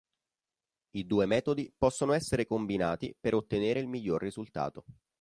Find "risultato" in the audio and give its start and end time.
4.23-4.83